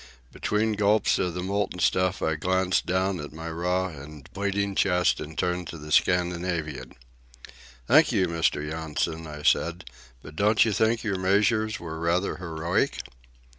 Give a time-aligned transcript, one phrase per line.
[0.31, 5.19] Between gulps of the molten stuff I glanced down at my raw and bleeding chest
[5.19, 6.93] and turned to the Scandinavian.
[7.87, 8.67] "Thank you, Mr.
[8.67, 9.85] Yonson," I said;
[10.23, 12.97] "but don't you think your measures were rather heroic?"